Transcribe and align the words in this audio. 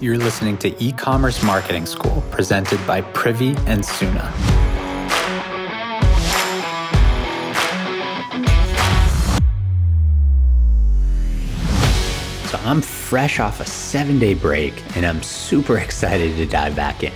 You're 0.00 0.16
listening 0.16 0.56
to 0.58 0.80
e 0.80 0.92
commerce 0.92 1.42
marketing 1.42 1.84
school 1.84 2.22
presented 2.30 2.78
by 2.86 3.00
Privy 3.00 3.56
and 3.66 3.84
Suna. 3.84 4.32
So 12.46 12.60
I'm 12.62 12.80
fresh 12.80 13.40
off 13.40 13.58
a 13.58 13.64
seven 13.64 14.20
day 14.20 14.34
break 14.34 14.72
and 14.96 15.04
I'm 15.04 15.20
super 15.20 15.78
excited 15.78 16.36
to 16.36 16.46
dive 16.46 16.76
back 16.76 17.02
in. 17.02 17.12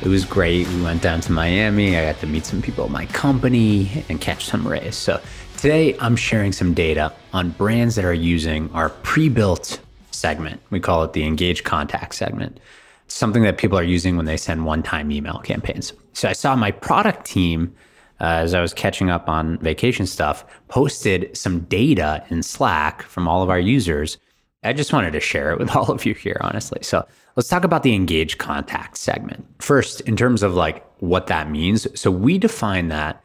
It 0.00 0.06
was 0.06 0.24
great. 0.24 0.68
We 0.68 0.82
went 0.82 1.02
down 1.02 1.20
to 1.22 1.32
Miami. 1.32 1.98
I 1.98 2.04
got 2.04 2.20
to 2.20 2.28
meet 2.28 2.46
some 2.46 2.62
people 2.62 2.84
at 2.84 2.90
my 2.92 3.06
company 3.06 4.04
and 4.08 4.20
catch 4.20 4.44
some 4.44 4.64
rays. 4.64 4.94
So 4.94 5.20
today 5.56 5.96
I'm 5.98 6.14
sharing 6.14 6.52
some 6.52 6.72
data 6.72 7.12
on 7.32 7.50
brands 7.50 7.96
that 7.96 8.04
are 8.04 8.14
using 8.14 8.70
our 8.74 8.90
pre 8.90 9.28
built 9.28 9.80
segment. 10.16 10.60
We 10.70 10.80
call 10.80 11.04
it 11.04 11.12
the 11.12 11.24
engage 11.24 11.64
contact 11.64 12.14
segment. 12.14 12.58
It's 13.04 13.14
something 13.14 13.42
that 13.42 13.58
people 13.58 13.78
are 13.78 13.84
using 13.84 14.16
when 14.16 14.26
they 14.26 14.36
send 14.36 14.64
one 14.64 14.82
time 14.82 15.10
email 15.10 15.38
campaigns. 15.38 15.92
So 16.12 16.28
I 16.28 16.32
saw 16.32 16.56
my 16.56 16.70
product 16.70 17.26
team, 17.26 17.74
uh, 18.20 18.24
as 18.24 18.54
I 18.54 18.60
was 18.60 18.74
catching 18.74 19.10
up 19.10 19.28
on 19.28 19.58
vacation 19.58 20.06
stuff, 20.06 20.44
posted 20.68 21.36
some 21.36 21.60
data 21.60 22.24
in 22.30 22.42
Slack 22.42 23.02
from 23.02 23.28
all 23.28 23.42
of 23.42 23.50
our 23.50 23.60
users. 23.60 24.18
I 24.64 24.72
just 24.72 24.92
wanted 24.92 25.12
to 25.12 25.20
share 25.20 25.52
it 25.52 25.58
with 25.58 25.70
all 25.76 25.90
of 25.90 26.04
you 26.04 26.14
here, 26.14 26.38
honestly. 26.40 26.80
So 26.82 27.06
let's 27.36 27.48
talk 27.48 27.64
about 27.64 27.82
the 27.82 27.94
engage 27.94 28.38
contact 28.38 28.96
segment. 28.96 29.46
First, 29.60 30.00
in 30.02 30.16
terms 30.16 30.42
of 30.42 30.54
like 30.54 30.84
what 30.98 31.26
that 31.28 31.50
means. 31.50 31.86
So 31.98 32.10
we 32.10 32.38
define 32.38 32.88
that 32.88 33.22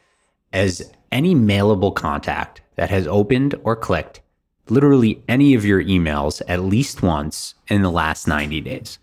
as 0.54 0.92
any 1.12 1.36
mailable 1.36 1.94
contact 1.94 2.62
that 2.76 2.90
has 2.90 3.08
opened 3.08 3.56
or 3.64 3.76
clicked 3.76 4.22
literally 4.72 5.22
any 5.28 5.54
of 5.54 5.66
your 5.66 5.84
emails 5.84 6.42
at 6.48 6.62
least 6.62 7.04
once 7.04 7.54
in 7.68 7.82
the 7.82 7.92
last 7.92 8.28
90 8.28 8.62
days. 8.62 8.98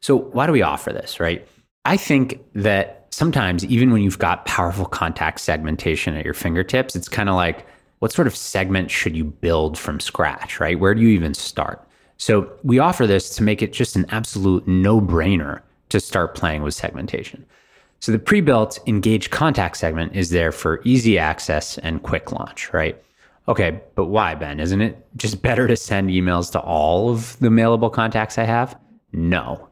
So, 0.00 0.16
why 0.16 0.46
do 0.46 0.52
we 0.52 0.62
offer 0.62 0.92
this, 0.92 1.18
right? 1.18 1.48
I 1.86 1.96
think 1.96 2.40
that 2.54 3.06
sometimes, 3.10 3.64
even 3.64 3.90
when 3.90 4.02
you've 4.02 4.18
got 4.18 4.44
powerful 4.44 4.84
contact 4.84 5.40
segmentation 5.40 6.14
at 6.14 6.24
your 6.24 6.34
fingertips, 6.34 6.94
it's 6.94 7.08
kind 7.08 7.28
of 7.28 7.36
like, 7.36 7.66
what 8.00 8.12
sort 8.12 8.26
of 8.26 8.36
segment 8.36 8.90
should 8.90 9.16
you 9.16 9.24
build 9.24 9.78
from 9.78 9.98
scratch, 9.98 10.60
right? 10.60 10.78
Where 10.78 10.94
do 10.94 11.00
you 11.00 11.08
even 11.08 11.32
start? 11.32 11.82
So, 12.18 12.52
we 12.62 12.78
offer 12.78 13.06
this 13.06 13.34
to 13.36 13.42
make 13.42 13.62
it 13.62 13.72
just 13.72 13.96
an 13.96 14.04
absolute 14.10 14.68
no 14.68 15.00
brainer 15.00 15.62
to 15.88 16.00
start 16.00 16.34
playing 16.34 16.62
with 16.62 16.74
segmentation. 16.74 17.46
So, 18.00 18.12
the 18.12 18.18
pre 18.18 18.42
built 18.42 18.78
engaged 18.86 19.30
contact 19.30 19.78
segment 19.78 20.14
is 20.14 20.28
there 20.28 20.52
for 20.52 20.82
easy 20.84 21.18
access 21.18 21.78
and 21.78 22.02
quick 22.02 22.30
launch, 22.30 22.70
right? 22.74 23.02
Okay, 23.46 23.80
but 23.94 24.06
why, 24.06 24.34
Ben? 24.34 24.58
Isn't 24.58 24.80
it 24.80 25.06
just 25.16 25.42
better 25.42 25.68
to 25.68 25.76
send 25.76 26.08
emails 26.08 26.50
to 26.52 26.60
all 26.60 27.10
of 27.10 27.38
the 27.40 27.48
mailable 27.48 27.92
contacts 27.92 28.38
I 28.38 28.44
have? 28.44 28.78
No, 29.12 29.68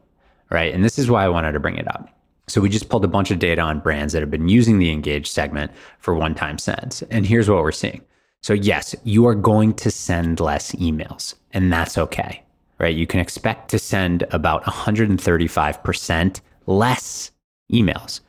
right? 0.51 0.73
And 0.73 0.83
this 0.83 0.99
is 0.99 1.09
why 1.09 1.25
I 1.25 1.29
wanted 1.29 1.53
to 1.53 1.59
bring 1.59 1.77
it 1.77 1.87
up. 1.87 2.09
So 2.47 2.61
we 2.61 2.69
just 2.69 2.89
pulled 2.89 3.05
a 3.05 3.09
bunch 3.09 3.31
of 3.31 3.39
data 3.39 3.61
on 3.61 3.79
brands 3.79 4.13
that 4.13 4.21
have 4.21 4.29
been 4.29 4.49
using 4.49 4.77
the 4.77 4.91
engage 4.91 5.29
segment 5.29 5.71
for 5.99 6.13
one 6.13 6.35
time 6.35 6.57
sends. 6.57 7.01
And 7.03 7.25
here's 7.25 7.49
what 7.49 7.63
we're 7.63 7.71
seeing. 7.71 8.01
So, 8.43 8.53
yes, 8.53 8.93
you 9.05 9.25
are 9.25 9.35
going 9.35 9.73
to 9.75 9.89
send 9.89 10.41
less 10.41 10.73
emails, 10.73 11.35
and 11.53 11.71
that's 11.71 11.97
okay, 11.97 12.43
right? 12.77 12.93
You 12.93 13.07
can 13.07 13.21
expect 13.21 13.71
to 13.71 13.79
send 13.79 14.23
about 14.31 14.65
135% 14.65 16.41
less 16.67 17.31
emails. 17.71 18.19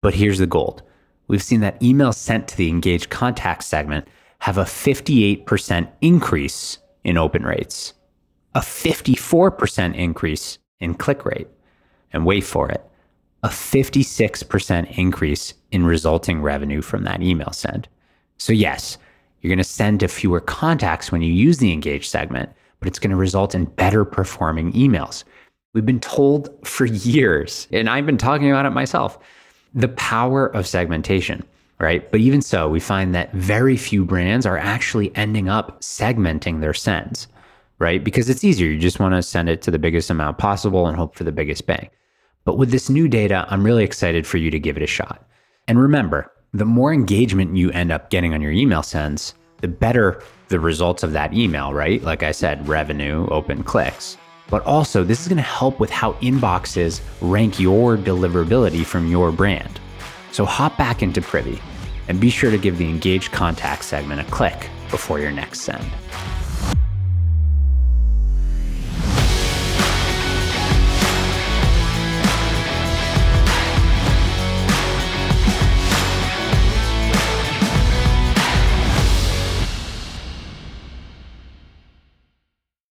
But 0.00 0.14
here's 0.14 0.38
the 0.38 0.46
gold 0.46 0.82
we've 1.26 1.42
seen 1.42 1.60
that 1.60 1.80
emails 1.80 2.14
sent 2.14 2.46
to 2.48 2.56
the 2.56 2.68
engaged 2.68 3.10
contact 3.10 3.64
segment 3.64 4.06
have 4.44 4.58
a 4.58 4.64
58% 4.64 5.88
increase 6.02 6.76
in 7.02 7.16
open 7.16 7.44
rates, 7.44 7.94
a 8.54 8.60
54% 8.60 9.94
increase 9.94 10.58
in 10.80 10.92
click 10.92 11.24
rate, 11.24 11.48
and 12.12 12.26
wait 12.26 12.42
for 12.42 12.68
it, 12.68 12.84
a 13.42 13.48
56% 13.48 14.98
increase 14.98 15.54
in 15.70 15.86
resulting 15.86 16.42
revenue 16.42 16.82
from 16.82 17.04
that 17.04 17.22
email 17.22 17.52
send. 17.52 17.88
So, 18.36 18.52
yes, 18.52 18.98
you're 19.40 19.48
going 19.48 19.56
to 19.56 19.64
send 19.64 20.00
to 20.00 20.08
fewer 20.08 20.40
contacts 20.40 21.10
when 21.10 21.22
you 21.22 21.32
use 21.32 21.56
the 21.56 21.72
engage 21.72 22.06
segment, 22.06 22.50
but 22.80 22.88
it's 22.88 22.98
going 22.98 23.12
to 23.12 23.16
result 23.16 23.54
in 23.54 23.64
better 23.64 24.04
performing 24.04 24.74
emails. 24.74 25.24
We've 25.72 25.86
been 25.86 26.00
told 26.00 26.50
for 26.66 26.84
years, 26.84 27.66
and 27.72 27.88
I've 27.88 28.04
been 28.04 28.18
talking 28.18 28.50
about 28.50 28.66
it 28.66 28.72
myself, 28.72 29.18
the 29.72 29.88
power 29.88 30.48
of 30.48 30.66
segmentation 30.66 31.46
right? 31.84 32.10
But 32.10 32.20
even 32.20 32.40
so, 32.40 32.66
we 32.66 32.80
find 32.80 33.14
that 33.14 33.30
very 33.34 33.76
few 33.76 34.06
brands 34.06 34.46
are 34.46 34.56
actually 34.56 35.14
ending 35.14 35.50
up 35.50 35.82
segmenting 35.82 36.60
their 36.60 36.72
sends, 36.72 37.28
right? 37.78 38.02
Because 38.02 38.30
it's 38.30 38.42
easier. 38.42 38.70
You 38.70 38.78
just 38.78 39.00
want 39.00 39.14
to 39.14 39.22
send 39.22 39.50
it 39.50 39.60
to 39.62 39.70
the 39.70 39.78
biggest 39.78 40.08
amount 40.08 40.38
possible 40.38 40.86
and 40.86 40.96
hope 40.96 41.14
for 41.14 41.24
the 41.24 41.32
biggest 41.32 41.66
bang. 41.66 41.90
But 42.46 42.56
with 42.56 42.70
this 42.70 42.88
new 42.88 43.06
data, 43.06 43.46
I'm 43.50 43.64
really 43.64 43.84
excited 43.84 44.26
for 44.26 44.38
you 44.38 44.50
to 44.50 44.58
give 44.58 44.78
it 44.78 44.82
a 44.82 44.86
shot. 44.86 45.28
And 45.68 45.78
remember, 45.78 46.32
the 46.54 46.64
more 46.64 46.90
engagement 46.90 47.54
you 47.54 47.70
end 47.72 47.92
up 47.92 48.08
getting 48.08 48.32
on 48.32 48.40
your 48.40 48.52
email 48.52 48.82
sends, 48.82 49.34
the 49.60 49.68
better 49.68 50.22
the 50.48 50.60
results 50.60 51.02
of 51.02 51.12
that 51.12 51.34
email, 51.34 51.74
right? 51.74 52.02
Like 52.02 52.22
I 52.22 52.32
said, 52.32 52.66
revenue, 52.66 53.26
open 53.28 53.62
clicks. 53.62 54.16
But 54.48 54.64
also, 54.64 55.04
this 55.04 55.20
is 55.20 55.28
going 55.28 55.36
to 55.36 55.42
help 55.42 55.80
with 55.80 55.90
how 55.90 56.14
inboxes 56.14 57.02
rank 57.20 57.60
your 57.60 57.98
deliverability 57.98 58.86
from 58.86 59.10
your 59.10 59.32
brand. 59.32 59.80
So 60.32 60.46
hop 60.46 60.78
back 60.78 61.02
into 61.02 61.20
Privy 61.20 61.60
and 62.08 62.20
be 62.20 62.30
sure 62.30 62.50
to 62.50 62.58
give 62.58 62.78
the 62.78 62.88
Engage 62.88 63.30
Contact 63.30 63.84
segment 63.84 64.20
a 64.20 64.30
click 64.30 64.70
before 64.90 65.18
your 65.18 65.30
next 65.30 65.60
send. 65.60 65.84